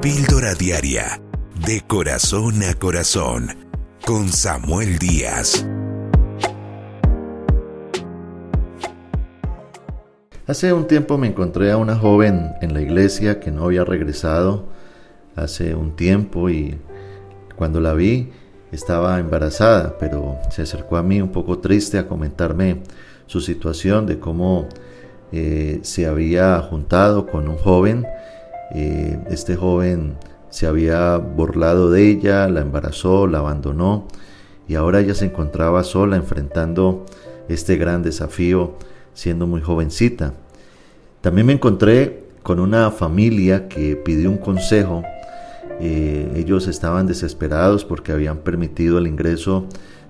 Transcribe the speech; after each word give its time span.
Píldora 0.00 0.54
Diaria, 0.54 1.20
de 1.66 1.80
corazón 1.80 2.62
a 2.62 2.72
corazón, 2.74 3.48
con 4.06 4.28
Samuel 4.28 4.96
Díaz. 5.00 5.66
Hace 10.46 10.72
un 10.72 10.86
tiempo 10.86 11.18
me 11.18 11.26
encontré 11.26 11.72
a 11.72 11.76
una 11.78 11.96
joven 11.96 12.52
en 12.60 12.74
la 12.74 12.80
iglesia 12.80 13.40
que 13.40 13.50
no 13.50 13.64
había 13.64 13.82
regresado 13.84 14.66
hace 15.34 15.74
un 15.74 15.96
tiempo 15.96 16.48
y 16.48 16.78
cuando 17.56 17.80
la 17.80 17.92
vi 17.92 18.30
estaba 18.70 19.18
embarazada, 19.18 19.98
pero 19.98 20.38
se 20.50 20.62
acercó 20.62 20.96
a 20.96 21.02
mí 21.02 21.20
un 21.20 21.32
poco 21.32 21.58
triste 21.58 21.98
a 21.98 22.06
comentarme 22.06 22.82
su 23.26 23.40
situación 23.40 24.06
de 24.06 24.20
cómo 24.20 24.68
eh, 25.32 25.80
se 25.82 26.06
había 26.06 26.60
juntado 26.60 27.26
con 27.26 27.48
un 27.48 27.56
joven. 27.56 28.06
Eh, 28.74 29.18
este 29.30 29.56
joven 29.56 30.16
se 30.50 30.66
había 30.66 31.16
burlado 31.16 31.90
de 31.90 32.08
ella, 32.08 32.48
la 32.48 32.60
embarazó, 32.60 33.26
la 33.26 33.38
abandonó 33.38 34.06
y 34.66 34.74
ahora 34.74 35.00
ella 35.00 35.14
se 35.14 35.26
encontraba 35.26 35.84
sola 35.84 36.16
enfrentando 36.16 37.06
este 37.48 37.76
gran 37.76 38.02
desafío 38.02 38.74
siendo 39.14 39.46
muy 39.46 39.60
jovencita. 39.60 40.34
También 41.20 41.46
me 41.46 41.52
encontré 41.54 42.24
con 42.42 42.60
una 42.60 42.90
familia 42.90 43.68
que 43.68 43.96
pidió 43.96 44.30
un 44.30 44.38
consejo 44.38 45.02
eh, 45.80 46.32
ellos 46.34 46.66
estaban 46.66 47.06
desesperados 47.06 47.84
porque 47.84 48.12
habían 48.12 48.38
permitido 48.38 48.98
el 48.98 49.06
ingreso 49.06 49.66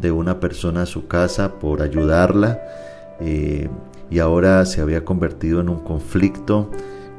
de 0.00 0.10
una 0.10 0.40
persona 0.40 0.82
a 0.82 0.86
su 0.86 1.06
casa 1.06 1.58
por 1.58 1.82
ayudarla 1.82 2.62
eh, 3.20 3.68
y 4.10 4.18
ahora 4.20 4.64
se 4.64 4.80
había 4.80 5.04
convertido 5.04 5.60
en 5.60 5.68
un 5.68 5.80
conflicto. 5.80 6.70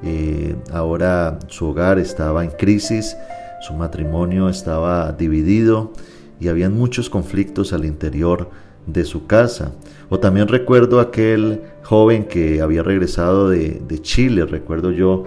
Eh, 0.03 0.55
ahora 0.71 1.37
su 1.47 1.67
hogar 1.67 1.99
estaba 1.99 2.43
en 2.43 2.51
crisis, 2.51 3.15
su 3.61 3.73
matrimonio 3.73 4.49
estaba 4.49 5.11
dividido 5.11 5.91
y 6.39 6.47
habían 6.47 6.73
muchos 6.73 7.09
conflictos 7.09 7.71
al 7.73 7.85
interior 7.85 8.49
de 8.87 9.05
su 9.05 9.27
casa. 9.27 9.73
O 10.09 10.19
también 10.19 10.47
recuerdo 10.47 10.99
aquel 10.99 11.61
joven 11.83 12.25
que 12.25 12.61
había 12.61 12.83
regresado 12.83 13.49
de, 13.49 13.99
Chile, 14.01 14.45
recuerdo 14.45 14.91
yo, 14.91 15.23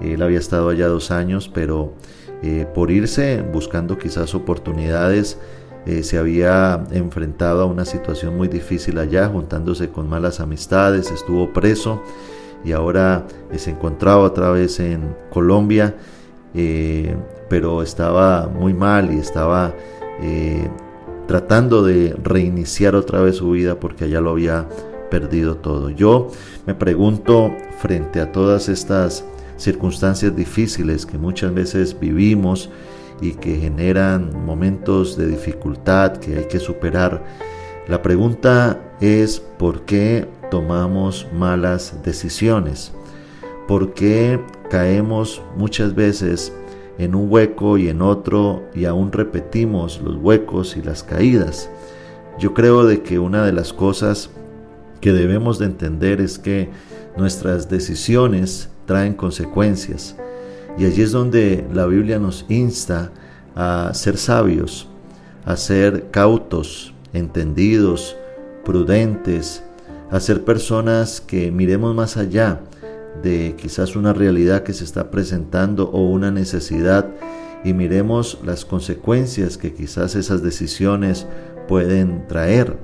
él 0.00 0.22
había 0.22 0.38
estado 0.38 0.68
allá 0.68 0.88
dos 0.88 1.10
años, 1.10 1.50
pero 1.52 1.94
eh, 2.42 2.66
por 2.74 2.90
irse 2.90 3.42
buscando 3.52 3.98
quizás 3.98 4.34
oportunidades. 4.34 5.38
Eh, 5.86 6.02
se 6.02 6.18
había 6.18 6.84
enfrentado 6.90 7.62
a 7.62 7.64
una 7.64 7.86
situación 7.86 8.36
muy 8.36 8.48
difícil 8.48 8.98
allá, 8.98 9.28
juntándose 9.28 9.88
con 9.88 10.08
malas 10.08 10.38
amistades, 10.38 11.10
estuvo 11.10 11.52
preso 11.54 12.02
y 12.64 12.72
ahora 12.72 13.26
eh, 13.50 13.58
se 13.58 13.70
encontraba 13.70 14.22
otra 14.22 14.50
vez 14.50 14.80
en 14.80 15.14
Colombia, 15.30 15.96
pero 17.48 17.82
estaba 17.82 18.48
muy 18.48 18.74
mal 18.74 19.14
y 19.14 19.18
estaba 19.18 19.72
tratando 21.28 21.84
de 21.84 22.16
reiniciar 22.22 22.96
otra 22.96 23.20
vez 23.20 23.36
su 23.36 23.50
vida 23.50 23.78
porque 23.78 24.04
allá 24.04 24.20
lo 24.20 24.30
había 24.30 24.66
perdido 25.10 25.56
todo. 25.56 25.90
Yo 25.90 26.30
me 26.66 26.74
pregunto 26.74 27.52
frente 27.78 28.20
a 28.20 28.32
todas 28.32 28.68
estas 28.68 29.24
circunstancias 29.56 30.34
difíciles 30.34 31.04
que 31.04 31.18
muchas 31.18 31.52
veces 31.52 31.98
vivimos 31.98 32.70
y 33.20 33.32
que 33.32 33.56
generan 33.56 34.44
momentos 34.44 35.16
de 35.16 35.26
dificultad 35.26 36.16
que 36.16 36.38
hay 36.38 36.44
que 36.44 36.60
superar. 36.60 37.22
La 37.88 38.02
pregunta 38.02 38.82
es 39.00 39.40
¿por 39.40 39.86
qué 39.86 40.28
tomamos 40.50 41.26
malas 41.32 42.02
decisiones? 42.04 42.92
¿Por 43.66 43.94
qué 43.94 44.38
caemos 44.68 45.40
muchas 45.56 45.94
veces 45.94 46.52
en 46.98 47.14
un 47.14 47.30
hueco 47.30 47.78
y 47.78 47.88
en 47.88 48.02
otro 48.02 48.62
y 48.74 48.84
aún 48.84 49.10
repetimos 49.10 50.02
los 50.04 50.16
huecos 50.16 50.76
y 50.76 50.82
las 50.82 51.02
caídas? 51.02 51.70
Yo 52.38 52.52
creo 52.52 52.84
de 52.84 53.02
que 53.02 53.18
una 53.18 53.46
de 53.46 53.54
las 53.54 53.72
cosas 53.72 54.28
que 55.00 55.14
debemos 55.14 55.58
de 55.58 55.64
entender 55.64 56.20
es 56.20 56.38
que 56.38 56.68
nuestras 57.16 57.70
decisiones 57.70 58.68
traen 58.84 59.14
consecuencias. 59.14 60.14
Y 60.76 60.84
allí 60.84 61.00
es 61.00 61.12
donde 61.12 61.66
la 61.72 61.86
Biblia 61.86 62.18
nos 62.18 62.44
insta 62.50 63.12
a 63.54 63.92
ser 63.94 64.18
sabios, 64.18 64.88
a 65.46 65.56
ser 65.56 66.10
cautos, 66.10 66.92
entendidos, 67.12 68.16
prudentes, 68.64 69.62
a 70.10 70.20
ser 70.20 70.44
personas 70.44 71.20
que 71.20 71.50
miremos 71.50 71.94
más 71.94 72.16
allá 72.16 72.60
de 73.22 73.54
quizás 73.56 73.96
una 73.96 74.12
realidad 74.12 74.62
que 74.62 74.72
se 74.72 74.84
está 74.84 75.10
presentando 75.10 75.90
o 75.90 76.08
una 76.08 76.30
necesidad 76.30 77.06
y 77.64 77.72
miremos 77.72 78.38
las 78.44 78.64
consecuencias 78.64 79.58
que 79.58 79.74
quizás 79.74 80.14
esas 80.14 80.42
decisiones 80.42 81.26
pueden 81.66 82.26
traer. 82.28 82.76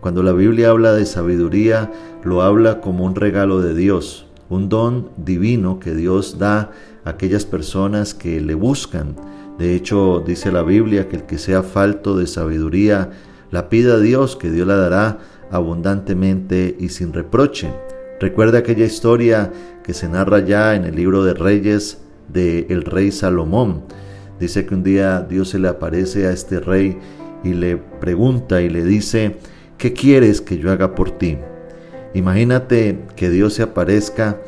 Cuando 0.00 0.22
la 0.22 0.32
Biblia 0.32 0.70
habla 0.70 0.94
de 0.94 1.06
sabiduría, 1.06 1.92
lo 2.24 2.42
habla 2.42 2.80
como 2.80 3.04
un 3.04 3.14
regalo 3.14 3.60
de 3.60 3.74
Dios, 3.74 4.26
un 4.48 4.68
don 4.68 5.10
divino 5.16 5.78
que 5.78 5.94
Dios 5.94 6.38
da 6.38 6.72
a 7.04 7.10
aquellas 7.10 7.44
personas 7.44 8.14
que 8.14 8.40
le 8.40 8.54
buscan. 8.54 9.14
De 9.58 9.76
hecho, 9.76 10.22
dice 10.26 10.50
la 10.50 10.62
Biblia 10.62 11.08
que 11.08 11.16
el 11.16 11.22
que 11.24 11.38
sea 11.38 11.62
falto 11.62 12.16
de 12.16 12.26
sabiduría, 12.26 13.10
la 13.52 13.68
pida 13.68 13.94
a 13.94 14.00
Dios, 14.00 14.34
que 14.34 14.50
Dios 14.50 14.66
la 14.66 14.76
dará 14.76 15.18
abundantemente 15.52 16.74
y 16.80 16.88
sin 16.88 17.12
reproche. 17.12 17.70
Recuerda 18.18 18.58
aquella 18.58 18.86
historia 18.86 19.52
que 19.84 19.94
se 19.94 20.08
narra 20.08 20.40
ya 20.40 20.74
en 20.74 20.84
el 20.84 20.96
libro 20.96 21.22
de 21.22 21.34
Reyes 21.34 21.98
del 22.32 22.66
el 22.70 22.82
rey 22.82 23.12
Salomón. 23.12 23.82
Dice 24.40 24.64
que 24.66 24.74
un 24.74 24.82
día 24.82 25.20
Dios 25.20 25.50
se 25.50 25.58
le 25.58 25.68
aparece 25.68 26.26
a 26.26 26.32
este 26.32 26.58
rey 26.58 26.98
y 27.44 27.52
le 27.52 27.76
pregunta 27.76 28.62
y 28.62 28.70
le 28.70 28.84
dice, 28.84 29.36
¿qué 29.76 29.92
quieres 29.92 30.40
que 30.40 30.58
yo 30.58 30.72
haga 30.72 30.94
por 30.94 31.10
ti? 31.10 31.38
Imagínate 32.14 33.04
que 33.16 33.28
Dios 33.28 33.54
se 33.54 33.62
aparezca 33.62 34.40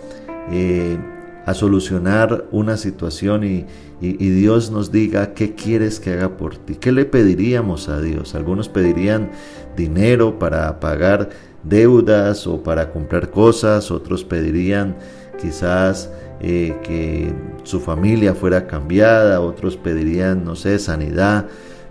eh, 0.50 0.96
a 1.46 1.54
solucionar 1.54 2.46
una 2.50 2.76
situación 2.76 3.44
y, 3.44 3.66
Dios 4.00 4.70
nos 4.70 4.92
diga 4.92 5.32
qué 5.32 5.54
quieres 5.54 5.98
que 5.98 6.12
haga 6.12 6.36
por 6.36 6.58
ti. 6.58 6.74
¿Qué 6.74 6.92
le 6.92 7.06
pediríamos 7.06 7.88
a 7.88 8.02
Dios? 8.02 8.34
Algunos 8.34 8.68
pedirían 8.68 9.30
dinero 9.76 10.38
para 10.38 10.78
pagar 10.78 11.30
deudas 11.62 12.46
o 12.46 12.62
para 12.62 12.90
comprar 12.90 13.30
cosas, 13.30 13.90
otros 13.90 14.22
pedirían 14.22 14.96
quizás 15.40 16.10
eh, 16.40 16.76
que 16.82 17.32
su 17.62 17.80
familia 17.80 18.34
fuera 18.34 18.66
cambiada, 18.66 19.40
otros 19.40 19.78
pedirían, 19.78 20.44
no 20.44 20.54
sé, 20.54 20.78
sanidad. 20.78 21.46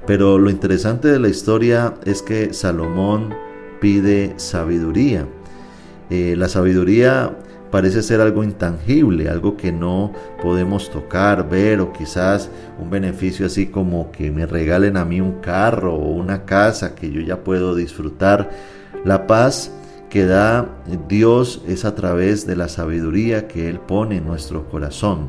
Pero 0.05 0.37
lo 0.37 0.51
interesante 0.51 1.07
de 1.07 1.19
la 1.19 1.29
historia 1.29 1.95
es 2.05 2.21
que 2.21 2.53
Salomón 2.53 3.33
pide 3.81 4.33
sabiduría. 4.37 5.25
Eh, 6.09 6.35
la 6.37 6.47
sabiduría 6.47 7.35
parece 7.73 8.03
ser 8.03 8.21
algo 8.21 8.43
intangible, 8.43 9.29
algo 9.29 9.57
que 9.57 9.71
no 9.71 10.13
podemos 10.43 10.91
tocar, 10.91 11.49
ver 11.49 11.81
o 11.81 11.91
quizás 11.91 12.51
un 12.79 12.91
beneficio 12.91 13.47
así 13.47 13.65
como 13.65 14.11
que 14.11 14.29
me 14.29 14.45
regalen 14.45 14.95
a 14.95 15.05
mí 15.05 15.19
un 15.19 15.41
carro 15.41 15.95
o 15.95 16.11
una 16.11 16.45
casa 16.45 16.93
que 16.93 17.11
yo 17.11 17.19
ya 17.21 17.43
puedo 17.43 17.73
disfrutar. 17.73 18.51
La 19.03 19.25
paz 19.25 19.71
que 20.11 20.23
da 20.23 20.69
Dios 21.09 21.63
es 21.67 21.83
a 21.83 21.95
través 21.95 22.45
de 22.45 22.55
la 22.55 22.69
sabiduría 22.69 23.47
que 23.47 23.67
Él 23.69 23.79
pone 23.79 24.17
en 24.17 24.27
nuestro 24.27 24.69
corazón. 24.69 25.25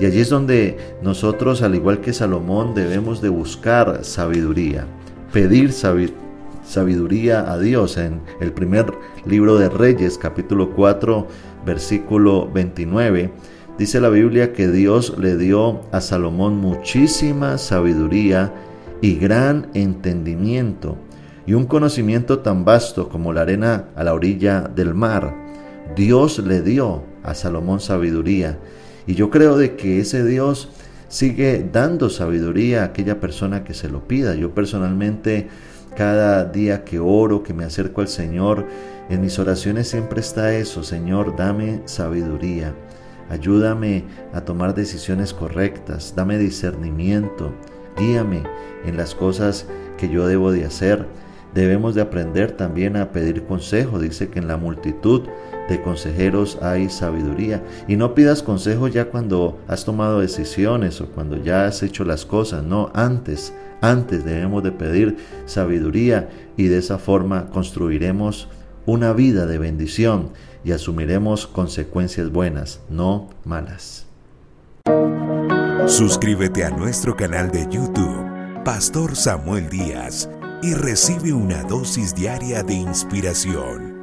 Y 0.00 0.06
allí 0.06 0.20
es 0.20 0.30
donde 0.30 0.78
nosotros, 1.02 1.60
al 1.60 1.74
igual 1.74 2.00
que 2.00 2.14
Salomón, 2.14 2.74
debemos 2.74 3.20
de 3.20 3.28
buscar 3.28 4.06
sabiduría, 4.06 4.86
pedir 5.34 5.70
sabiduría 5.70 6.23
sabiduría 6.64 7.52
a 7.52 7.58
Dios. 7.58 7.96
En 7.96 8.20
el 8.40 8.52
primer 8.52 8.86
libro 9.26 9.56
de 9.56 9.68
Reyes, 9.68 10.18
capítulo 10.18 10.70
4, 10.70 11.26
versículo 11.64 12.50
29, 12.52 13.32
dice 13.78 14.00
la 14.00 14.08
Biblia 14.08 14.52
que 14.52 14.68
Dios 14.68 15.16
le 15.18 15.36
dio 15.36 15.82
a 15.92 16.00
Salomón 16.00 16.56
muchísima 16.56 17.58
sabiduría 17.58 18.52
y 19.00 19.16
gran 19.16 19.68
entendimiento 19.74 20.96
y 21.46 21.54
un 21.54 21.66
conocimiento 21.66 22.38
tan 22.38 22.64
vasto 22.64 23.08
como 23.08 23.32
la 23.32 23.42
arena 23.42 23.88
a 23.96 24.04
la 24.04 24.14
orilla 24.14 24.62
del 24.62 24.94
mar. 24.94 25.34
Dios 25.94 26.38
le 26.38 26.62
dio 26.62 27.02
a 27.22 27.34
Salomón 27.34 27.80
sabiduría 27.80 28.58
y 29.06 29.14
yo 29.14 29.30
creo 29.30 29.58
de 29.58 29.76
que 29.76 30.00
ese 30.00 30.24
Dios 30.24 30.70
sigue 31.08 31.68
dando 31.70 32.08
sabiduría 32.10 32.82
a 32.82 32.86
aquella 32.86 33.20
persona 33.20 33.62
que 33.62 33.74
se 33.74 33.88
lo 33.88 34.08
pida. 34.08 34.34
Yo 34.34 34.54
personalmente 34.54 35.48
cada 35.94 36.44
día 36.44 36.84
que 36.84 36.98
oro, 36.98 37.42
que 37.42 37.54
me 37.54 37.64
acerco 37.64 38.00
al 38.00 38.08
Señor, 38.08 38.66
en 39.08 39.20
mis 39.20 39.38
oraciones 39.38 39.88
siempre 39.88 40.20
está 40.20 40.54
eso, 40.54 40.82
Señor, 40.82 41.36
dame 41.36 41.82
sabiduría, 41.84 42.74
ayúdame 43.28 44.04
a 44.32 44.40
tomar 44.40 44.74
decisiones 44.74 45.34
correctas, 45.34 46.14
dame 46.16 46.38
discernimiento, 46.38 47.52
guíame 47.96 48.42
en 48.84 48.96
las 48.96 49.14
cosas 49.14 49.66
que 49.98 50.08
yo 50.08 50.26
debo 50.26 50.52
de 50.52 50.64
hacer. 50.64 51.06
Debemos 51.54 51.94
de 51.94 52.00
aprender 52.00 52.52
también 52.52 52.96
a 52.96 53.12
pedir 53.12 53.44
consejo. 53.44 54.00
Dice 54.00 54.28
que 54.28 54.40
en 54.40 54.48
la 54.48 54.56
multitud 54.56 55.22
de 55.68 55.80
consejeros 55.80 56.58
hay 56.60 56.90
sabiduría. 56.90 57.62
Y 57.86 57.96
no 57.96 58.14
pidas 58.14 58.42
consejo 58.42 58.88
ya 58.88 59.06
cuando 59.06 59.60
has 59.68 59.84
tomado 59.84 60.18
decisiones 60.18 61.00
o 61.00 61.06
cuando 61.06 61.36
ya 61.36 61.66
has 61.66 61.82
hecho 61.84 62.04
las 62.04 62.26
cosas. 62.26 62.64
No, 62.64 62.90
antes, 62.92 63.54
antes 63.90 64.24
debemos 64.24 64.62
de 64.62 64.72
pedir 64.72 65.16
sabiduría 65.46 66.28
y 66.56 66.68
de 66.68 66.78
esa 66.78 66.98
forma 66.98 67.50
construiremos 67.50 68.48
una 68.86 69.12
vida 69.12 69.46
de 69.46 69.58
bendición 69.58 70.30
y 70.64 70.72
asumiremos 70.72 71.46
consecuencias 71.46 72.30
buenas, 72.30 72.80
no 72.88 73.30
malas. 73.44 74.06
Suscríbete 75.86 76.64
a 76.64 76.70
nuestro 76.70 77.14
canal 77.14 77.50
de 77.50 77.66
YouTube, 77.70 78.62
Pastor 78.64 79.16
Samuel 79.16 79.68
Díaz 79.68 80.30
y 80.62 80.72
recibe 80.72 81.32
una 81.32 81.62
dosis 81.64 82.14
diaria 82.14 82.62
de 82.62 82.72
inspiración. 82.72 83.93